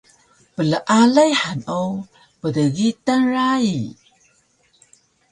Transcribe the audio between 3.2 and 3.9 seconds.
rayi